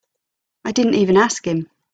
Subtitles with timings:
[0.65, 1.69] I didn't even ask him.